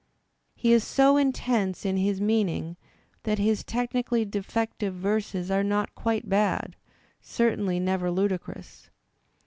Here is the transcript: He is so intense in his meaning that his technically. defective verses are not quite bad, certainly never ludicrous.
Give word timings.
He 0.55 0.73
is 0.73 0.83
so 0.83 1.15
intense 1.15 1.85
in 1.85 1.95
his 1.95 2.19
meaning 2.19 2.75
that 3.21 3.37
his 3.37 3.63
technically. 3.63 4.25
defective 4.25 4.95
verses 4.95 5.51
are 5.51 5.63
not 5.63 5.93
quite 5.93 6.27
bad, 6.27 6.75
certainly 7.21 7.79
never 7.79 8.09
ludicrous. 8.09 8.89